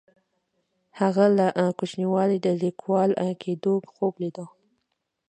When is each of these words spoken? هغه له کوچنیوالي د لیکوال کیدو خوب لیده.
هغه 0.99 1.25
له 1.37 1.47
کوچنیوالي 1.79 2.37
د 2.41 2.47
لیکوال 2.63 3.09
کیدو 3.43 3.73
خوب 3.93 4.13
لیده. 4.21 4.45